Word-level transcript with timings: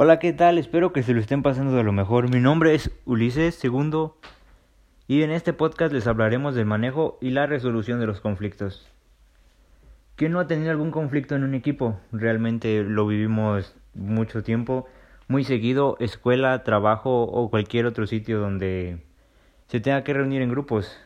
Hola, 0.00 0.20
¿qué 0.20 0.32
tal? 0.32 0.58
Espero 0.58 0.92
que 0.92 1.02
se 1.02 1.12
lo 1.12 1.18
estén 1.18 1.42
pasando 1.42 1.72
de 1.72 1.82
lo 1.82 1.90
mejor. 1.90 2.32
Mi 2.32 2.38
nombre 2.38 2.72
es 2.72 2.92
Ulises 3.04 3.56
Segundo 3.56 4.16
y 5.08 5.24
en 5.24 5.32
este 5.32 5.52
podcast 5.52 5.92
les 5.92 6.06
hablaremos 6.06 6.54
del 6.54 6.66
manejo 6.66 7.18
y 7.20 7.30
la 7.30 7.46
resolución 7.46 7.98
de 7.98 8.06
los 8.06 8.20
conflictos. 8.20 8.88
¿Quién 10.14 10.30
no 10.30 10.38
ha 10.38 10.46
tenido 10.46 10.70
algún 10.70 10.92
conflicto 10.92 11.34
en 11.34 11.42
un 11.42 11.56
equipo? 11.56 11.98
Realmente 12.12 12.84
lo 12.84 13.08
vivimos 13.08 13.74
mucho 13.92 14.44
tiempo, 14.44 14.86
muy 15.26 15.42
seguido, 15.42 15.96
escuela, 15.98 16.62
trabajo 16.62 17.24
o 17.24 17.50
cualquier 17.50 17.84
otro 17.84 18.06
sitio 18.06 18.38
donde 18.38 19.02
se 19.66 19.80
tenga 19.80 20.04
que 20.04 20.14
reunir 20.14 20.42
en 20.42 20.50
grupos. 20.50 20.96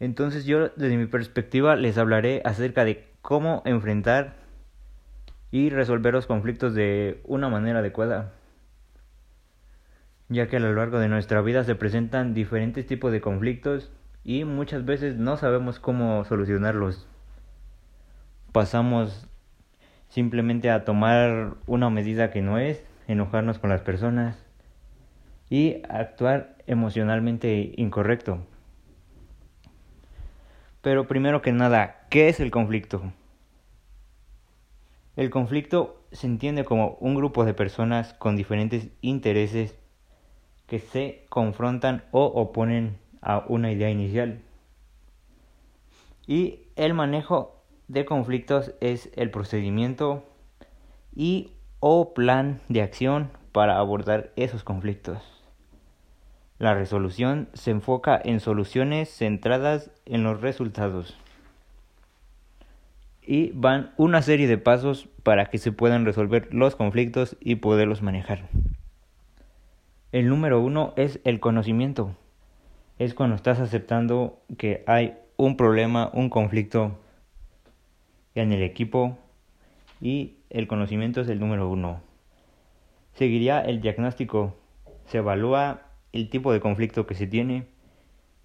Entonces 0.00 0.46
yo 0.46 0.70
desde 0.70 0.96
mi 0.96 1.06
perspectiva 1.06 1.76
les 1.76 1.96
hablaré 1.96 2.42
acerca 2.44 2.84
de 2.84 3.06
cómo 3.22 3.62
enfrentar 3.66 4.49
y 5.50 5.70
resolver 5.70 6.14
los 6.14 6.26
conflictos 6.26 6.74
de 6.74 7.20
una 7.24 7.48
manera 7.48 7.80
adecuada, 7.80 8.32
ya 10.28 10.46
que 10.48 10.56
a 10.56 10.60
lo 10.60 10.72
largo 10.74 10.98
de 10.98 11.08
nuestra 11.08 11.40
vida 11.40 11.64
se 11.64 11.74
presentan 11.74 12.34
diferentes 12.34 12.86
tipos 12.86 13.10
de 13.10 13.20
conflictos 13.20 13.90
y 14.22 14.44
muchas 14.44 14.84
veces 14.84 15.16
no 15.16 15.36
sabemos 15.36 15.80
cómo 15.80 16.24
solucionarlos. 16.24 17.08
Pasamos 18.52 19.26
simplemente 20.08 20.70
a 20.70 20.84
tomar 20.84 21.54
una 21.66 21.90
medida 21.90 22.30
que 22.30 22.42
no 22.42 22.58
es, 22.58 22.84
enojarnos 23.08 23.58
con 23.58 23.70
las 23.70 23.80
personas 23.80 24.38
y 25.48 25.82
actuar 25.88 26.56
emocionalmente 26.66 27.72
incorrecto. 27.76 28.46
Pero 30.82 31.06
primero 31.06 31.42
que 31.42 31.52
nada, 31.52 32.06
¿qué 32.08 32.28
es 32.28 32.40
el 32.40 32.50
conflicto? 32.50 33.12
El 35.16 35.30
conflicto 35.30 36.00
se 36.12 36.26
entiende 36.26 36.64
como 36.64 36.96
un 37.00 37.14
grupo 37.14 37.44
de 37.44 37.54
personas 37.54 38.14
con 38.14 38.36
diferentes 38.36 38.88
intereses 39.00 39.76
que 40.66 40.78
se 40.78 41.26
confrontan 41.28 42.04
o 42.12 42.24
oponen 42.24 42.98
a 43.20 43.44
una 43.48 43.72
idea 43.72 43.90
inicial. 43.90 44.40
Y 46.26 46.68
el 46.76 46.94
manejo 46.94 47.60
de 47.88 48.04
conflictos 48.04 48.72
es 48.80 49.10
el 49.16 49.30
procedimiento 49.30 50.24
y 51.14 51.54
o 51.80 52.14
plan 52.14 52.60
de 52.68 52.82
acción 52.82 53.30
para 53.50 53.78
abordar 53.78 54.32
esos 54.36 54.62
conflictos. 54.62 55.18
La 56.58 56.74
resolución 56.74 57.48
se 57.52 57.72
enfoca 57.72 58.20
en 58.22 58.38
soluciones 58.38 59.08
centradas 59.08 59.90
en 60.06 60.22
los 60.22 60.40
resultados 60.40 61.16
y 63.22 63.50
van 63.52 63.92
una 63.96 64.22
serie 64.22 64.46
de 64.46 64.58
pasos 64.58 65.08
para 65.22 65.46
que 65.46 65.58
se 65.58 65.72
puedan 65.72 66.04
resolver 66.04 66.52
los 66.52 66.76
conflictos 66.76 67.36
y 67.40 67.56
poderlos 67.56 68.02
manejar. 68.02 68.48
El 70.12 70.28
número 70.28 70.60
uno 70.60 70.92
es 70.96 71.20
el 71.24 71.38
conocimiento. 71.38 72.16
Es 72.98 73.14
cuando 73.14 73.36
estás 73.36 73.60
aceptando 73.60 74.42
que 74.58 74.82
hay 74.86 75.16
un 75.36 75.56
problema, 75.56 76.10
un 76.12 76.28
conflicto 76.30 76.98
en 78.34 78.52
el 78.52 78.62
equipo 78.62 79.18
y 80.00 80.38
el 80.50 80.66
conocimiento 80.66 81.20
es 81.20 81.28
el 81.28 81.40
número 81.40 81.68
uno. 81.68 82.00
Seguiría 83.14 83.60
el 83.60 83.80
diagnóstico. 83.80 84.56
Se 85.06 85.18
evalúa 85.18 85.82
el 86.12 86.28
tipo 86.28 86.52
de 86.52 86.60
conflicto 86.60 87.06
que 87.06 87.14
se 87.14 87.26
tiene, 87.26 87.66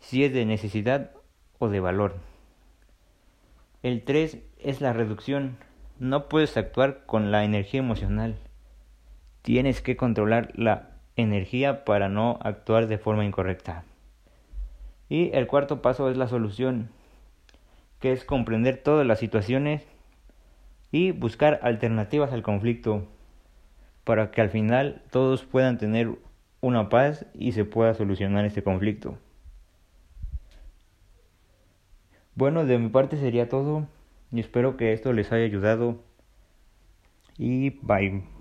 si 0.00 0.24
es 0.24 0.32
de 0.32 0.44
necesidad 0.44 1.12
o 1.58 1.68
de 1.68 1.80
valor. 1.80 2.16
El 3.82 4.02
3 4.02 4.38
es 4.66 4.80
la 4.80 4.92
reducción. 4.92 5.56
No 6.00 6.28
puedes 6.28 6.56
actuar 6.56 7.04
con 7.06 7.30
la 7.30 7.44
energía 7.44 7.78
emocional. 7.78 8.36
Tienes 9.42 9.80
que 9.80 9.96
controlar 9.96 10.50
la 10.56 10.90
energía 11.14 11.84
para 11.84 12.08
no 12.08 12.40
actuar 12.42 12.88
de 12.88 12.98
forma 12.98 13.24
incorrecta. 13.24 13.84
Y 15.08 15.30
el 15.34 15.46
cuarto 15.46 15.82
paso 15.82 16.10
es 16.10 16.16
la 16.16 16.26
solución, 16.26 16.90
que 18.00 18.10
es 18.10 18.24
comprender 18.24 18.76
todas 18.82 19.06
las 19.06 19.20
situaciones 19.20 19.86
y 20.90 21.12
buscar 21.12 21.60
alternativas 21.62 22.32
al 22.32 22.42
conflicto 22.42 23.06
para 24.02 24.32
que 24.32 24.40
al 24.40 24.50
final 24.50 25.00
todos 25.12 25.44
puedan 25.44 25.78
tener 25.78 26.10
una 26.60 26.88
paz 26.88 27.24
y 27.34 27.52
se 27.52 27.64
pueda 27.64 27.94
solucionar 27.94 28.44
este 28.44 28.64
conflicto. 28.64 29.16
Bueno, 32.34 32.66
de 32.66 32.78
mi 32.78 32.88
parte 32.88 33.16
sería 33.16 33.48
todo 33.48 33.86
y 34.36 34.40
espero 34.40 34.76
que 34.76 34.92
esto 34.92 35.12
les 35.12 35.32
haya 35.32 35.44
ayudado 35.44 36.04
y 37.38 37.70
bye. 37.82 38.35